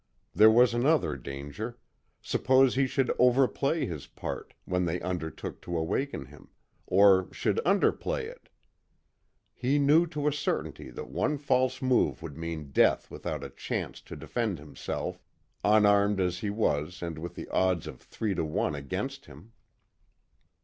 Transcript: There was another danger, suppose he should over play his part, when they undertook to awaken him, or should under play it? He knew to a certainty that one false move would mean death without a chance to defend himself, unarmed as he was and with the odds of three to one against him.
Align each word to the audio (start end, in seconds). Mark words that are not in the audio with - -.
There 0.33 0.49
was 0.49 0.73
another 0.73 1.15
danger, 1.15 1.77
suppose 2.23 2.73
he 2.73 2.87
should 2.87 3.13
over 3.19 3.47
play 3.47 3.85
his 3.85 4.07
part, 4.07 4.55
when 4.65 4.85
they 4.85 4.99
undertook 4.99 5.61
to 5.61 5.77
awaken 5.77 6.25
him, 6.25 6.49
or 6.87 7.27
should 7.31 7.61
under 7.63 7.91
play 7.91 8.25
it? 8.25 8.49
He 9.53 9.77
knew 9.77 10.07
to 10.07 10.27
a 10.27 10.33
certainty 10.33 10.89
that 10.89 11.11
one 11.11 11.37
false 11.37 11.83
move 11.83 12.23
would 12.23 12.35
mean 12.35 12.71
death 12.71 13.11
without 13.11 13.43
a 13.43 13.51
chance 13.51 14.01
to 14.01 14.15
defend 14.15 14.57
himself, 14.57 15.21
unarmed 15.63 16.19
as 16.19 16.39
he 16.39 16.49
was 16.49 17.03
and 17.03 17.19
with 17.19 17.35
the 17.35 17.47
odds 17.49 17.85
of 17.85 18.01
three 18.01 18.33
to 18.33 18.43
one 18.43 18.73
against 18.73 19.27
him. 19.27 19.51